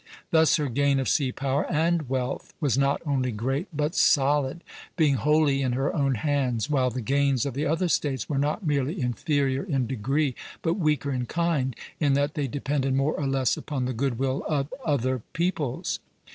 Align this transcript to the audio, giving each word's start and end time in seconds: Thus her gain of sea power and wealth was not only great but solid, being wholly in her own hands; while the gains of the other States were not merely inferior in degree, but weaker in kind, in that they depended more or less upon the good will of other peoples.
Thus 0.31 0.55
her 0.55 0.67
gain 0.67 0.99
of 0.99 1.07
sea 1.07 1.31
power 1.31 1.71
and 1.71 2.09
wealth 2.09 2.55
was 2.59 2.75
not 2.75 3.03
only 3.05 3.31
great 3.31 3.67
but 3.71 3.93
solid, 3.93 4.63
being 4.97 5.13
wholly 5.13 5.61
in 5.61 5.73
her 5.73 5.93
own 5.95 6.15
hands; 6.15 6.71
while 6.71 6.89
the 6.89 7.01
gains 7.03 7.45
of 7.45 7.53
the 7.53 7.67
other 7.67 7.87
States 7.87 8.27
were 8.27 8.39
not 8.39 8.65
merely 8.65 8.99
inferior 8.99 9.61
in 9.61 9.85
degree, 9.85 10.33
but 10.63 10.73
weaker 10.79 11.11
in 11.13 11.27
kind, 11.27 11.75
in 11.99 12.13
that 12.13 12.33
they 12.33 12.47
depended 12.47 12.95
more 12.95 13.13
or 13.13 13.27
less 13.27 13.57
upon 13.57 13.85
the 13.85 13.93
good 13.93 14.17
will 14.17 14.43
of 14.47 14.73
other 14.83 15.21
peoples. 15.33 15.99